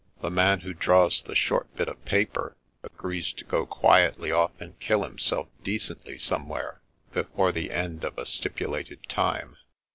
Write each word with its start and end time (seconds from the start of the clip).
The 0.23 0.31
man 0.31 0.61
who 0.61 0.73
draws 0.73 1.21
the 1.21 1.35
short 1.35 1.75
bit 1.75 1.87
of 1.87 2.03
paper 2.05 2.57
agrees 2.81 3.31
to 3.33 3.45
go 3.45 3.67
quietly 3.67 4.31
off 4.31 4.49
and 4.59 4.79
kill 4.79 5.03
himself 5.03 5.47
decently 5.63 6.17
somewhere, 6.17 6.81
before 7.13 7.51
the 7.51 7.69
end 7.69 8.03
of 8.03 8.17
a 8.17 8.25
stipulated 8.25 9.03
time." 9.07 9.57